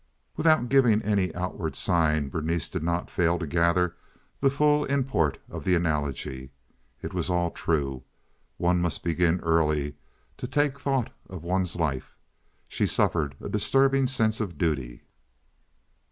Without 0.35 0.67
giving 0.67 0.99
any 1.03 1.31
outward 1.35 1.75
sign 1.75 2.29
Berenice 2.29 2.67
did 2.69 2.81
not 2.81 3.11
fail 3.11 3.37
to 3.37 3.45
gather 3.45 3.95
the 4.39 4.49
full 4.49 4.83
import 4.85 5.37
of 5.47 5.63
the 5.63 5.75
analogy. 5.75 6.49
It 7.03 7.13
was 7.13 7.29
all 7.29 7.51
true. 7.51 8.01
One 8.57 8.81
must 8.81 9.03
begin 9.03 9.39
early 9.41 9.93
to 10.37 10.47
take 10.47 10.79
thought 10.79 11.11
of 11.29 11.43
one's 11.43 11.75
life. 11.75 12.15
She 12.67 12.87
suffered 12.87 13.35
a 13.39 13.47
disturbing 13.47 14.07
sense 14.07 14.39
of 14.41 14.57
duty. 14.57 15.03